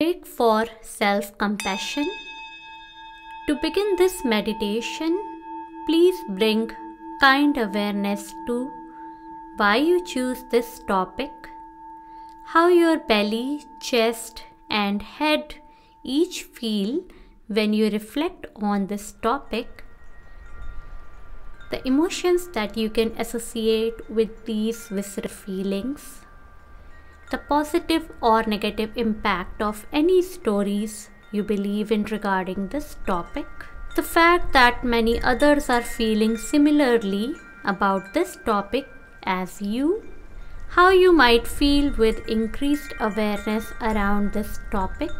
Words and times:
Break 0.00 0.26
for 0.26 0.66
self 0.80 1.36
compassion. 1.38 2.08
To 3.48 3.56
begin 3.60 3.96
this 3.96 4.24
meditation, 4.24 5.18
please 5.86 6.20
bring 6.28 6.70
kind 7.20 7.58
awareness 7.58 8.32
to 8.46 8.70
why 9.56 9.74
you 9.78 10.04
choose 10.04 10.44
this 10.52 10.78
topic, 10.86 11.32
how 12.44 12.68
your 12.68 13.00
belly, 13.08 13.64
chest, 13.80 14.44
and 14.70 15.02
head 15.02 15.56
each 16.04 16.44
feel 16.44 17.02
when 17.48 17.72
you 17.72 17.90
reflect 17.90 18.46
on 18.54 18.86
this 18.86 19.14
topic, 19.20 19.82
the 21.72 21.84
emotions 21.88 22.46
that 22.54 22.76
you 22.76 22.88
can 22.88 23.10
associate 23.18 24.08
with 24.08 24.46
these 24.46 24.86
visceral 24.86 25.28
feelings 25.28 26.20
the 27.30 27.38
positive 27.38 28.10
or 28.20 28.42
negative 28.44 28.90
impact 28.96 29.60
of 29.62 29.86
any 29.92 30.22
stories 30.22 31.10
you 31.30 31.42
believe 31.42 31.92
in 31.92 32.04
regarding 32.04 32.68
this 32.68 32.96
topic, 33.06 33.46
the 33.96 34.02
fact 34.02 34.52
that 34.52 34.84
many 34.84 35.20
others 35.22 35.68
are 35.68 35.82
feeling 35.82 36.36
similarly 36.36 37.34
about 37.64 38.14
this 38.14 38.38
topic 38.46 38.86
as 39.24 39.60
you, 39.60 40.02
how 40.68 40.90
you 40.90 41.12
might 41.12 41.46
feel 41.46 41.92
with 41.96 42.26
increased 42.28 42.94
awareness 43.00 43.72
around 43.80 44.32
this 44.32 44.58
topic, 44.70 45.10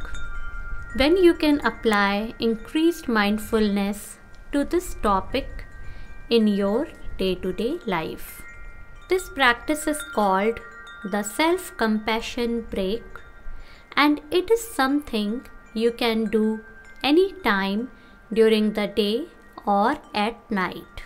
when 0.97 1.17
you 1.17 1.35
can 1.35 1.61
apply 1.67 2.33
increased 2.39 3.09
mindfulness 3.09 4.19
to 4.53 4.65
this 4.65 4.95
topic 5.03 5.65
in 6.31 6.47
your 6.47 6.89
day 7.19 7.35
to 7.35 7.53
day 7.53 7.79
life. 7.85 8.43
This 9.09 9.29
practice 9.29 9.87
is 9.87 10.01
called 10.15 10.61
the 11.05 11.23
self 11.23 11.77
compassion 11.77 12.63
break, 12.71 13.05
and 13.97 14.21
it 14.31 14.51
is 14.51 14.67
something 14.67 15.47
you 15.75 15.93
can 15.93 16.25
do 16.25 16.61
anytime 17.03 17.91
during 18.33 18.73
the 18.73 18.87
day 18.87 19.27
or 19.65 19.97
at 20.15 20.51
night 20.51 21.05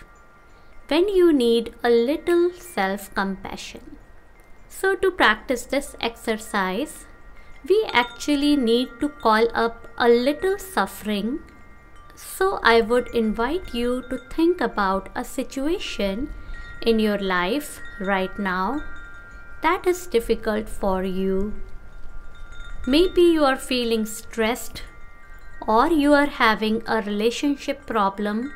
when 0.87 1.07
you 1.07 1.31
need 1.31 1.73
a 1.83 1.89
little 1.89 2.51
self 2.51 3.13
compassion. 3.13 3.97
So, 4.67 4.95
to 4.95 5.11
practice 5.11 5.65
this 5.65 5.95
exercise, 6.01 7.05
we 7.69 7.85
actually 7.93 8.55
need 8.55 8.89
to 8.99 9.09
call 9.09 9.47
up 9.53 9.87
a 9.97 10.09
little 10.09 10.57
suffering. 10.57 11.39
So, 12.15 12.59
I 12.63 12.81
would 12.81 13.07
invite 13.13 13.73
you 13.73 14.03
to 14.09 14.17
think 14.35 14.59
about 14.59 15.09
a 15.15 15.23
situation 15.23 16.33
in 16.81 16.99
your 16.99 17.17
life 17.17 17.79
right 17.99 18.37
now 18.37 18.83
that 19.63 19.87
is 19.87 20.07
difficult 20.07 20.69
for 20.69 21.03
you. 21.03 21.53
Maybe 22.85 23.21
you 23.21 23.45
are 23.45 23.55
feeling 23.55 24.05
stressed, 24.05 24.83
or 25.65 25.87
you 25.87 26.13
are 26.13 26.25
having 26.25 26.83
a 26.85 27.01
relationship 27.01 27.85
problem, 27.85 28.51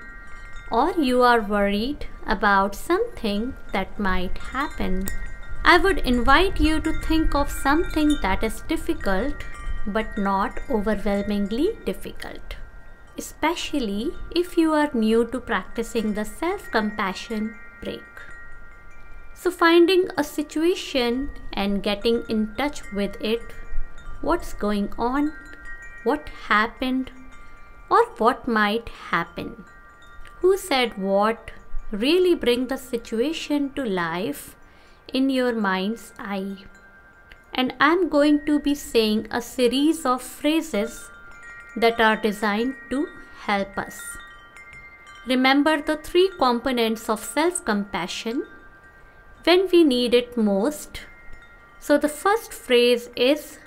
or 0.70 0.92
you 0.92 1.22
are 1.24 1.40
worried 1.42 2.08
about 2.26 2.76
something 2.76 3.54
that 3.72 3.98
might 3.98 4.38
happen. 4.38 5.08
I 5.64 5.78
would 5.78 6.00
invite 6.00 6.60
you 6.60 6.82
to 6.82 7.00
think 7.08 7.34
of 7.36 7.50
something 7.50 8.18
that 8.22 8.44
is 8.44 8.62
difficult 8.68 9.34
but 9.86 10.18
not 10.18 10.60
overwhelmingly 10.70 11.70
difficult, 11.86 12.56
especially 13.18 14.12
if 14.36 14.58
you 14.58 14.74
are 14.74 14.90
new 14.94 15.24
to 15.32 15.40
practicing 15.40 16.14
the 16.14 16.26
self 16.26 16.70
compassion 16.72 17.56
break. 17.82 18.04
So, 19.40 19.52
finding 19.52 20.08
a 20.18 20.24
situation 20.24 21.30
and 21.54 21.84
getting 21.84 22.24
in 22.28 22.56
touch 22.58 22.82
with 22.92 23.22
it, 23.22 23.42
what's 24.22 24.54
going 24.54 24.90
on, 24.98 25.34
what 26.04 26.30
happened, 26.48 27.12
or 27.90 28.06
what 28.18 28.48
might 28.48 28.90
happen. 28.90 29.64
Who 30.42 30.58
said 30.58 30.98
what 30.98 31.52
really 31.92 32.34
bring 32.36 32.68
the 32.68 32.78
situation 32.78 33.72
to 33.74 33.86
life 33.86 34.56
in 35.14 35.30
your 35.30 35.54
mind's 35.54 36.14
eye. 36.20 36.58
And 37.54 37.74
I'm 37.80 38.10
going 38.10 38.46
to 38.46 38.60
be 38.60 38.76
saying 38.76 39.28
a 39.32 39.42
series 39.42 40.06
of 40.06 40.22
phrases 40.22 41.10
that 41.76 42.02
are 42.02 42.18
designed 42.18 42.76
to 42.90 43.08
help 43.46 43.78
us. 43.78 44.02
Remember 45.28 45.82
the 45.82 45.98
three 45.98 46.30
components 46.38 47.10
of 47.10 47.24
self 47.24 47.64
compassion 47.66 48.46
when 49.48 49.70
we 49.72 49.82
need 49.82 50.14
it 50.14 50.36
most. 50.36 51.02
So 51.80 51.98
the 51.98 52.10
first 52.10 52.52
phrase 52.52 53.10
is 53.16 53.60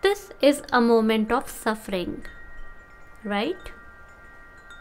this 0.00 0.30
is 0.40 0.62
a 0.72 0.80
moment 0.80 1.30
of 1.30 1.50
suffering, 1.50 2.24
right? 3.22 3.70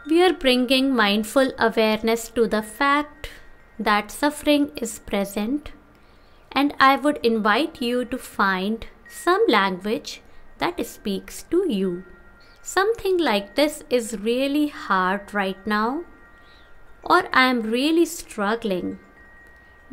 We 0.07 0.23
are 0.23 0.33
bringing 0.33 0.95
mindful 0.95 1.51
awareness 1.59 2.29
to 2.29 2.47
the 2.47 2.61
fact 2.61 3.29
that 3.77 4.11
suffering 4.11 4.71
is 4.77 4.99
present, 4.99 5.71
and 6.53 6.73
I 6.79 6.95
would 6.95 7.19
invite 7.23 7.81
you 7.81 8.05
to 8.05 8.17
find 8.17 8.87
some 9.09 9.45
language 9.49 10.21
that 10.59 10.85
speaks 10.85 11.43
to 11.51 11.65
you. 11.69 12.03
Something 12.61 13.17
like 13.17 13.55
this 13.55 13.83
is 13.89 14.19
really 14.19 14.67
hard 14.67 15.33
right 15.33 15.67
now, 15.67 16.03
or 17.03 17.23
I 17.33 17.49
am 17.49 17.63
really 17.63 18.05
struggling 18.05 18.99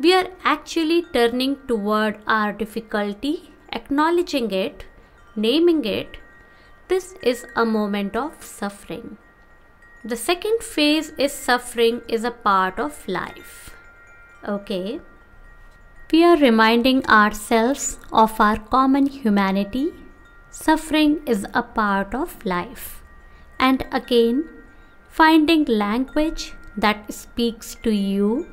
we 0.03 0.13
are 0.13 0.27
actually 0.43 1.03
turning 1.13 1.57
toward 1.67 2.17
our 2.25 2.51
difficulty, 2.51 3.51
acknowledging 3.71 4.49
it, 4.51 4.85
naming 5.35 5.83
it. 5.85 6.17
This 6.87 7.13
is 7.21 7.45
a 7.55 7.65
moment 7.65 8.15
of 8.15 8.43
suffering. 8.43 9.17
The 10.03 10.15
second 10.15 10.63
phase 10.63 11.09
is 11.17 11.31
suffering 11.31 12.01
is 12.07 12.23
a 12.23 12.31
part 12.31 12.79
of 12.79 13.07
life. 13.07 13.75
Okay. 14.47 14.99
We 16.11 16.23
are 16.23 16.37
reminding 16.37 17.05
ourselves 17.05 17.99
of 18.11 18.39
our 18.41 18.57
common 18.57 19.05
humanity. 19.05 19.93
Suffering 20.49 21.19
is 21.27 21.45
a 21.53 21.61
part 21.61 22.15
of 22.15 22.43
life. 22.43 23.03
And 23.59 23.85
again, 23.91 24.49
finding 25.09 25.65
language 25.65 26.53
that 26.75 27.13
speaks 27.13 27.75
to 27.83 27.91
you 27.91 28.47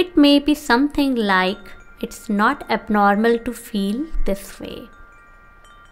it 0.00 0.16
may 0.16 0.38
be 0.38 0.54
something 0.54 1.14
like 1.14 1.70
it's 2.00 2.28
not 2.40 2.64
abnormal 2.70 3.38
to 3.46 3.52
feel 3.52 4.06
this 4.24 4.58
way. 4.58 4.88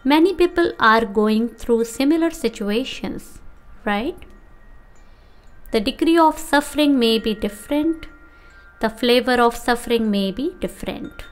Many 0.03 0.33
people 0.33 0.71
are 0.79 1.05
going 1.05 1.49
through 1.49 1.83
similar 1.85 2.31
situations, 2.31 3.39
right? 3.85 4.17
The 5.71 5.79
degree 5.79 6.17
of 6.17 6.39
suffering 6.39 6.97
may 6.97 7.19
be 7.19 7.35
different, 7.35 8.07
the 8.79 8.89
flavor 8.89 9.39
of 9.47 9.55
suffering 9.55 10.09
may 10.09 10.31
be 10.31 10.55
different. 10.59 11.25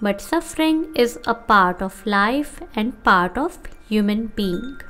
But 0.00 0.22
suffering 0.22 0.94
is 0.94 1.18
a 1.26 1.34
part 1.34 1.82
of 1.82 2.06
life 2.06 2.62
and 2.74 3.02
part 3.04 3.36
of 3.36 3.58
human 3.88 4.28
being. 4.28 4.80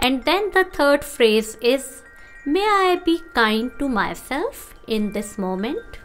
And 0.00 0.24
then 0.24 0.50
the 0.50 0.64
third 0.64 1.04
phrase 1.04 1.56
is 1.60 2.02
May 2.44 2.64
I 2.64 3.00
be 3.04 3.22
kind 3.34 3.70
to 3.78 3.88
myself 3.88 4.74
in 4.88 5.12
this 5.12 5.38
moment? 5.38 6.00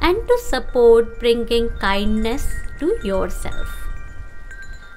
And 0.00 0.16
to 0.28 0.38
support 0.38 1.18
bringing 1.18 1.68
kindness 1.78 2.46
to 2.78 2.98
yourself. 3.02 3.76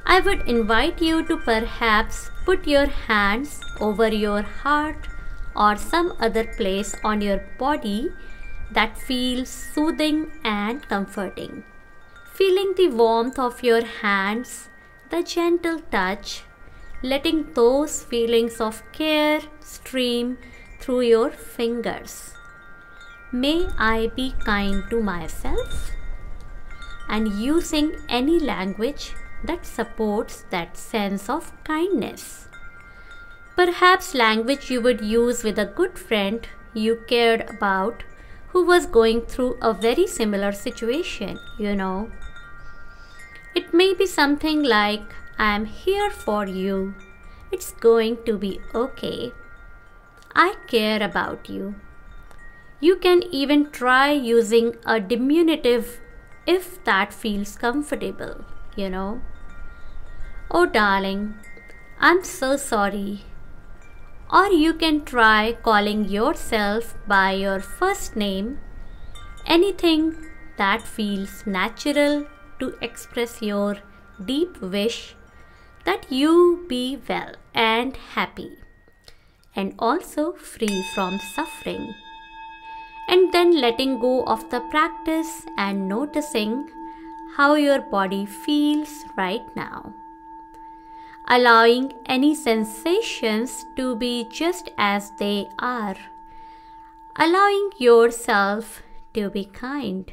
I 0.06 0.20
would 0.20 0.48
invite 0.48 1.02
you 1.02 1.24
to 1.26 1.38
perhaps 1.38 2.30
put 2.46 2.68
your 2.68 2.88
hands 2.88 3.62
over 3.80 4.08
your 4.08 4.42
heart 4.42 5.08
or 5.56 5.76
some 5.78 6.14
other 6.20 6.44
place 6.44 6.96
on 7.04 7.22
your 7.22 7.44
body 7.58 8.12
that 8.72 8.98
feels 8.98 9.50
soothing 9.50 10.32
and 10.44 10.88
comforting. 10.90 11.64
Feeling 12.34 12.74
the 12.76 12.90
warmth 12.90 13.38
of 13.38 13.64
your 13.64 13.86
hands, 13.86 14.70
the 15.10 15.22
gentle 15.24 15.80
touch, 15.92 16.44
letting 17.02 17.54
those 17.54 18.04
feelings 18.04 18.60
of 18.60 18.84
care 18.92 19.42
stream 19.60 20.38
through 20.80 21.02
your 21.02 21.30
fingers. 21.30 22.33
May 23.36 23.68
I 23.80 24.12
be 24.16 24.36
kind 24.46 24.84
to 24.92 25.02
myself? 25.02 25.90
And 27.10 27.34
using 27.34 27.96
any 28.08 28.38
language 28.40 29.14
that 29.44 29.66
supports 29.66 30.46
that 30.52 30.78
sense 30.78 31.28
of 31.28 31.52
kindness. 31.64 32.48
Perhaps 33.56 34.14
language 34.14 34.70
you 34.70 34.82
would 34.82 35.02
use 35.02 35.44
with 35.44 35.58
a 35.58 35.66
good 35.66 35.98
friend 35.98 36.48
you 36.76 37.04
cared 37.08 37.50
about 37.50 38.04
who 38.50 38.64
was 38.64 38.86
going 38.86 39.22
through 39.22 39.58
a 39.64 39.74
very 39.74 40.06
similar 40.06 40.52
situation, 40.52 41.40
you 41.58 41.76
know. 41.76 42.12
It 43.56 43.74
may 43.74 43.96
be 43.96 44.06
something 44.06 44.62
like, 44.62 45.12
I 45.40 45.56
am 45.56 45.66
here 45.66 46.12
for 46.12 46.46
you. 46.46 46.94
It's 47.52 47.72
going 47.72 48.18
to 48.28 48.38
be 48.38 48.60
okay. 48.76 49.32
I 50.36 50.54
care 50.68 51.02
about 51.02 51.50
you. 51.50 51.74
You 52.84 52.98
can 52.98 53.24
even 53.32 53.70
try 53.72 54.12
using 54.12 54.76
a 54.86 55.00
diminutive 55.00 56.02
if 56.46 56.84
that 56.84 57.14
feels 57.14 57.56
comfortable, 57.56 58.44
you 58.76 58.90
know. 58.90 59.22
Oh, 60.52 60.66
darling, 60.66 61.36
I'm 61.98 62.26
so 62.26 62.58
sorry. 62.58 63.22
Or 64.30 64.48
you 64.48 64.74
can 64.74 65.06
try 65.06 65.56
calling 65.64 66.04
yourself 66.10 66.98
by 67.08 67.32
your 67.32 67.62
first 67.62 68.18
name, 68.18 68.60
anything 69.46 70.16
that 70.58 70.82
feels 70.82 71.48
natural 71.48 72.28
to 72.60 72.76
express 72.82 73.42
your 73.42 73.78
deep 74.26 74.62
wish 74.62 75.16
that 75.86 76.12
you 76.12 76.66
be 76.68 77.00
well 77.08 77.36
and 77.54 77.96
happy 77.96 78.58
and 79.56 79.74
also 79.80 80.34
free 80.34 80.84
from 80.94 81.18
suffering. 81.34 81.94
And 83.08 83.32
then 83.34 83.60
letting 83.60 84.00
go 84.00 84.24
of 84.26 84.50
the 84.50 84.62
practice 84.62 85.46
and 85.58 85.88
noticing 85.88 86.70
how 87.36 87.56
your 87.56 87.82
body 87.82 88.26
feels 88.26 89.06
right 89.18 89.44
now. 89.56 89.94
Allowing 91.28 91.94
any 92.06 92.36
sensations 92.36 93.66
to 93.76 93.96
be 93.96 94.28
just 94.30 94.72
as 94.78 95.12
they 95.18 95.48
are. 95.60 95.96
Allowing 97.16 97.72
yourself 97.78 98.82
to 99.14 99.30
be 99.30 99.46
kind. 99.46 100.12